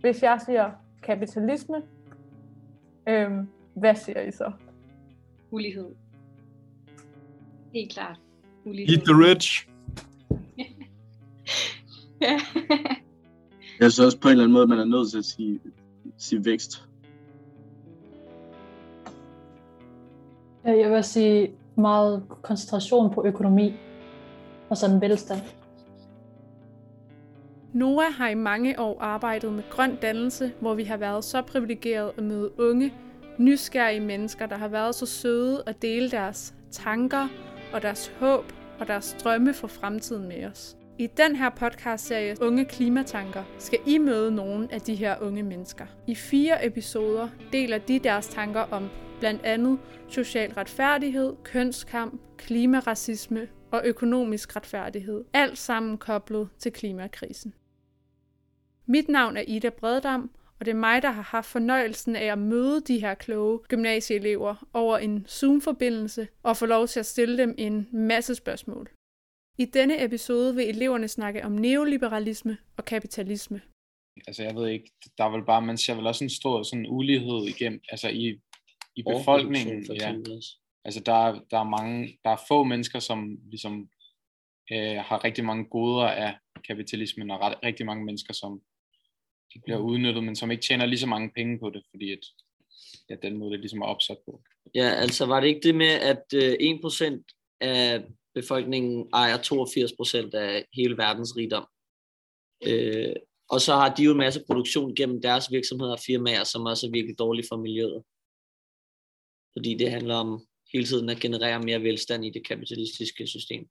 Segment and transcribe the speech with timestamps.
[0.00, 0.70] hvis jeg siger
[1.02, 1.82] kapitalisme,
[3.08, 4.52] øhm, hvad siger I så?
[5.50, 5.86] Ulighed.
[7.74, 8.20] Helt klart.
[8.64, 8.96] Ulighed.
[8.96, 9.68] Eat the rich.
[12.22, 12.40] ja.
[13.80, 15.60] Jeg synes også på en eller anden måde, man er nødt til at sige,
[16.16, 16.88] sige vækst.
[20.64, 23.72] Jeg vil sige meget koncentration på økonomi
[24.70, 25.40] og sådan velstand.
[27.78, 32.12] Noah har i mange år arbejdet med grøn dannelse, hvor vi har været så privilegeret
[32.16, 32.94] at møde unge,
[33.38, 37.28] nysgerrige mennesker, der har været så søde at dele deres tanker
[37.72, 40.76] og deres håb og deres drømme for fremtiden med os.
[40.98, 45.86] I den her podcastserie Unge Klimatanker skal I møde nogle af de her unge mennesker.
[46.06, 48.88] I fire episoder deler de deres tanker om
[49.20, 55.24] blandt andet social retfærdighed, kønskamp, klimaracisme og økonomisk retfærdighed.
[55.32, 57.54] Alt sammen koblet til klimakrisen.
[58.88, 62.38] Mit navn er Ida Breddam, og det er mig, der har haft fornøjelsen af at
[62.38, 67.54] møde de her kloge gymnasieelever over en Zoom-forbindelse og få lov til at stille dem
[67.58, 68.90] en masse spørgsmål.
[69.58, 73.60] I denne episode vil eleverne snakke om neoliberalisme og kapitalisme.
[74.26, 76.86] Altså jeg ved ikke, der er vel bare, man ser vel også en stor sådan
[76.88, 78.40] ulighed igennem, altså i,
[78.96, 79.84] i befolkningen.
[80.00, 80.14] Ja.
[80.84, 83.88] Altså der, er- der er mange, der er få mennesker, som ligesom
[84.72, 88.60] øh, har rigtig mange goder af kapitalismen, og ret, rigtig mange mennesker, som
[89.54, 92.24] de bliver udnyttet, men som ikke tjener lige så mange penge på det, fordi at,
[93.10, 94.42] ja, den måde det ligesom er opsat på.
[94.74, 100.66] Ja, altså var det ikke det med, at øh, 1% af befolkningen ejer 82% af
[100.72, 101.66] hele verdens rigdom?
[102.66, 103.16] Øh,
[103.50, 106.86] og så har de jo en masse produktion gennem deres virksomheder og firmaer, som også
[106.86, 108.02] er virkelig dårlige for miljøet.
[109.56, 113.68] Fordi det handler om hele tiden at generere mere velstand i det kapitalistiske system.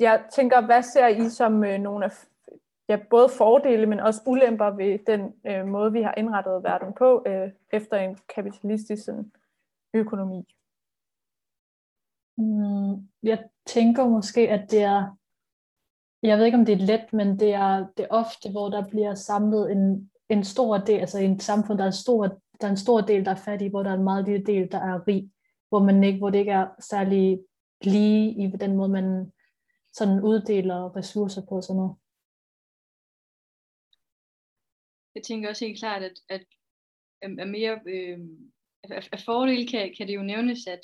[0.00, 2.10] Jeg tænker, hvad ser I som øh, nogle af
[2.90, 7.24] ja, både fordele, men også ulemper ved den øh, måde, vi har indrettet verden på,
[7.26, 9.32] øh, efter en kapitalistisk sådan,
[9.94, 10.54] økonomi?
[12.38, 15.16] Mm, jeg tænker måske, at det er,
[16.22, 18.88] jeg ved ikke om det er let, men det er, det er ofte, hvor der
[18.88, 22.26] bliver samlet en, en stor del, altså i et samfund, der er, stor,
[22.60, 24.72] der er en stor del, der er fattig, hvor der er en meget lille del,
[24.72, 25.30] der er rig,
[25.68, 27.40] hvor, man ikke, hvor det ikke er særlig
[27.82, 29.32] lige i den måde, man
[29.92, 31.94] sådan uddeler ressourcer på og sådan noget.
[35.14, 36.44] Jeg tænker også helt klart, at, at,
[37.22, 38.18] at øhm, mere øh,
[38.82, 40.80] af, af fordel kan, kan det jo nævnes, at,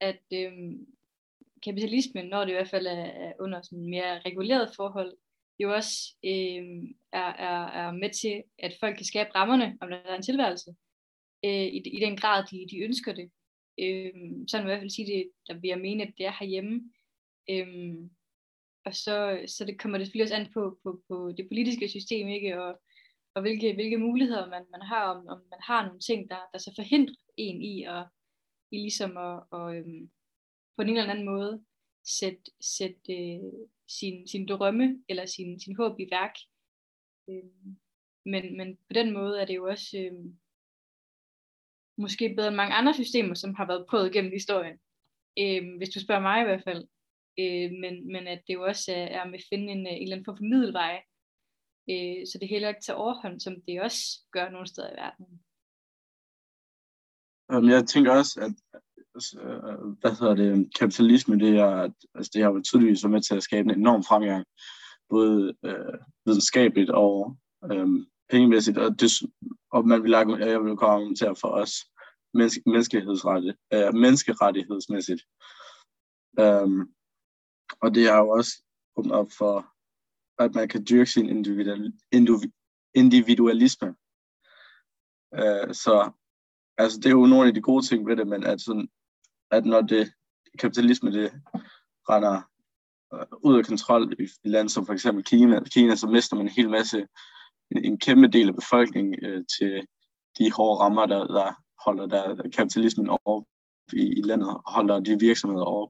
[0.00, 0.52] at øh,
[1.62, 5.16] kapitalismen, når det i hvert fald er, er under sådan mere reguleret forhold,
[5.58, 6.64] jo også øh,
[7.12, 10.70] er, er, er med til, at folk kan skabe rammerne om der er en tilværelse,
[11.44, 13.30] øh, i, i den grad, de, de ønsker det.
[13.80, 14.12] Øh,
[14.48, 16.36] sådan vil jeg i hvert fald sige det, der vil jeg mene, at det er
[16.38, 16.92] herhjemme.
[17.50, 17.94] Øh,
[18.84, 22.28] og så, så det kommer det selvfølgelig også an på, på, på det politiske system,
[22.28, 22.62] ikke?
[22.62, 22.80] Og,
[23.36, 26.58] og hvilke, hvilke muligheder man, man har, om, om man har nogle ting, der, der
[26.58, 28.04] så forhindrer en i at,
[28.70, 30.10] i ligesom at, og, øhm,
[30.76, 31.64] på en eller anden måde
[32.04, 33.52] sætte, sætte øh,
[33.88, 36.34] sin, sin drømme eller sin, sin håb i værk.
[37.28, 37.76] Øhm,
[38.24, 40.38] men, men på den måde er det jo også øhm,
[41.98, 44.78] måske bedre end mange andre systemer, som har været prøvet gennem historien.
[45.38, 46.88] Øhm, hvis du spørger mig i hvert fald.
[47.38, 50.02] Øh, men, men at det jo også er, er med at finde en, øh, en
[50.02, 51.02] eller anden form for middelvej,
[51.90, 54.02] øh, så det heller ikke tager overhånd, som det også
[54.32, 55.26] gør nogle steder i verden.
[57.52, 58.80] Øhm, jeg tænker også, at
[59.14, 63.22] altså, øh, hvad hedder det, kapitalisme, det, er, altså, det har jo tydeligvis været med
[63.22, 64.44] til at skabe en enorm fremgang,
[65.08, 67.36] både øh, videnskabeligt og
[67.72, 67.88] øh,
[68.30, 69.10] pengemæssigt, og, det,
[69.70, 71.72] og man vil, jeg vil kunne argumentere for os
[72.34, 75.22] menneske, menneskehedsrette, øh, menneskerettighedsmæssigt.
[76.40, 76.68] Øh,
[77.82, 78.52] og det har jo også
[78.96, 79.75] åbnet op for,
[80.38, 81.92] at man kan dyrke sin individual,
[82.94, 83.88] individualisme.
[85.32, 86.10] Uh, så
[86.78, 88.88] altså, det er jo nogle af de gode ting ved det, men at, sådan,
[89.50, 90.12] at når det
[90.58, 91.32] kapitalisme det
[92.08, 92.42] render
[93.14, 96.46] øh, ud af kontrol i, i lande som for eksempel Kina, Kina, så mister man
[96.46, 97.06] en hel masse,
[97.70, 99.86] en, en kæmpe del af befolkningen øh, til
[100.38, 101.52] de hårde rammer, der, der
[101.84, 103.42] holder der kapitalismen over
[103.92, 105.88] i, i landet, og holder de virksomheder over.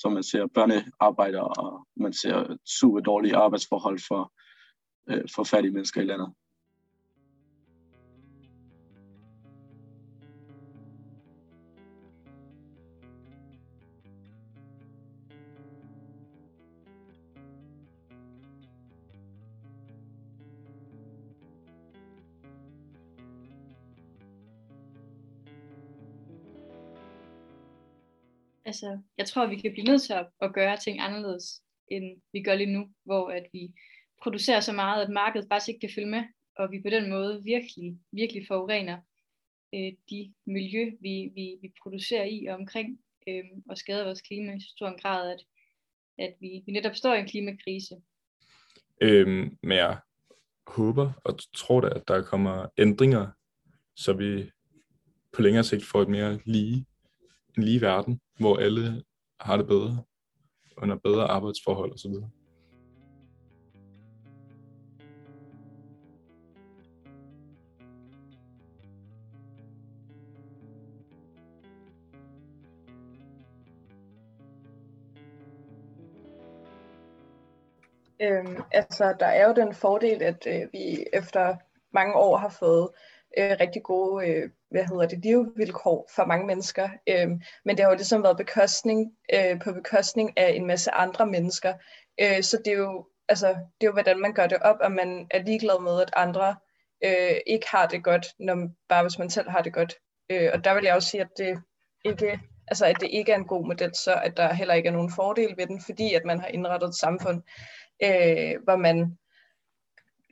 [0.00, 4.22] Så man ser børnearbejder, og man ser super dårlige arbejdsforhold for,
[5.10, 6.34] øh, for fattige mennesker i landet.
[28.70, 32.42] Altså, jeg tror, vi kan blive nødt til at, at gøre ting anderledes, end vi
[32.42, 33.72] gør lige nu, hvor at vi
[34.22, 36.24] producerer så meget, at markedet faktisk ikke kan følge med.
[36.58, 38.98] og vi på den måde virkelig, virkelig forurener
[39.74, 44.56] øh, de miljø, vi, vi, vi producerer i og omkring, øh, og skader vores klima
[44.56, 45.44] i så stor en grad, at,
[46.18, 47.94] at vi, vi netop står i en klimakrise.
[49.00, 49.98] Øhm, men jeg
[50.66, 53.26] håber og tror da, at der kommer ændringer,
[53.96, 54.50] så vi
[55.32, 56.86] på længere sigt får et mere lige,
[57.56, 59.02] en lige verden, hvor alle
[59.40, 60.04] har det bedre,
[60.76, 62.12] under bedre arbejdsforhold osv.
[78.22, 81.56] Øhm, altså, der er jo den fordel, at øh, vi efter
[81.90, 82.88] mange år har fået
[83.38, 86.88] øh, rigtig gode øh, hvad hedder det, livvilkår for mange mennesker.
[87.08, 91.26] Øhm, men det har jo ligesom været bekostning, øh, på bekostning af en masse andre
[91.26, 91.74] mennesker.
[92.20, 94.92] Øh, så det er, jo, altså, det er jo, hvordan man gør det op, og
[94.92, 96.56] man er ligeglad med, at andre
[97.04, 99.94] øh, ikke har det godt, når, bare hvis man selv har det godt.
[100.30, 101.62] Øh, og der vil jeg også sige, at det
[102.04, 102.40] ikke
[102.70, 105.12] altså at det ikke er en god model, så at der heller ikke er nogen
[105.12, 107.42] fordel ved den, fordi at man har indrettet et samfund,
[108.02, 109.18] øh, hvor man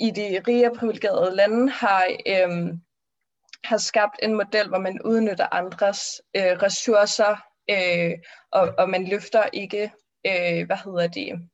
[0.00, 2.74] i de rige og privilegerede lande har, øh,
[3.64, 6.00] har skabt en model, hvor man udnytter andres
[6.36, 7.36] øh, ressourcer,
[7.70, 8.18] øh,
[8.52, 9.92] og, og man løfter ikke,
[10.26, 11.48] øh, hvad hedder det,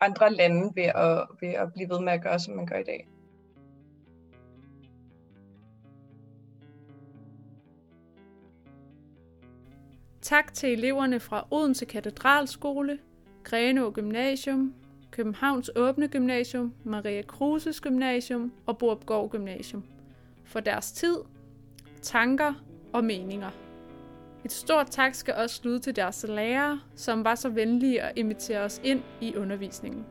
[0.00, 2.84] andre lande ved at, ved at blive ved med at gøre, som man gør i
[2.84, 3.08] dag.
[10.22, 12.98] Tak til eleverne fra Odense Katedralskole,
[13.44, 14.74] Grenå Gymnasium,
[15.10, 19.84] Københavns Åbne Gymnasium, Maria Kruses Gymnasium og Borupgård Gymnasium
[20.50, 21.16] for deres tid,
[22.02, 22.54] tanker
[22.92, 23.50] og meninger.
[24.44, 28.60] Et stort tak skal også lyde til deres lærere, som var så venlige at invitere
[28.60, 30.06] os ind i undervisningen.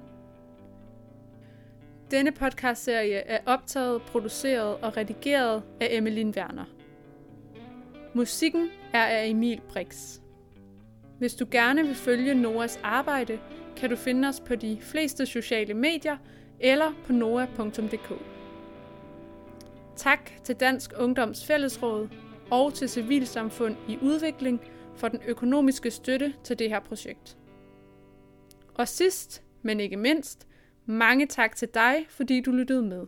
[2.11, 6.65] Denne podcastserie er optaget, produceret og redigeret af Emmeline Werner.
[8.13, 10.19] Musikken er af Emil Brix.
[11.17, 13.39] Hvis du gerne vil følge Noas arbejde,
[13.77, 16.17] kan du finde os på de fleste sociale medier
[16.59, 18.38] eller på noa.dk.
[19.99, 22.09] Tak til Dansk Ungdoms Fællesråd
[22.51, 24.61] og til Civilsamfund i Udvikling
[24.95, 27.37] for den økonomiske støtte til det her projekt.
[28.75, 30.47] Og sidst, men ikke mindst,
[30.85, 33.05] mange tak til dig, fordi du lyttede med.